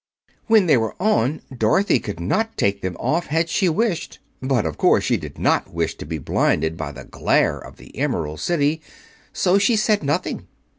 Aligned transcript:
When 0.47 0.65
they 0.65 0.77
were 0.77 0.99
on, 0.99 1.43
Dorothy 1.55 1.99
could 1.99 2.19
not 2.19 2.57
take 2.57 2.81
them 2.81 2.97
off 2.99 3.27
had 3.27 3.49
she 3.49 3.69
wished, 3.69 4.17
but 4.41 4.65
of 4.65 4.79
course 4.79 5.03
she 5.03 5.15
did 5.15 5.37
not 5.37 5.71
wish 5.75 5.93
to 5.97 6.07
be 6.07 6.17
blinded 6.17 6.75
by 6.75 6.91
the 6.91 7.03
glare 7.05 7.59
of 7.59 7.77
the 7.77 7.95
Emerald 7.95 8.39
City, 8.39 8.81
so 9.31 9.59
she 9.59 9.75
said 9.75 10.01
nothing. 10.03 10.47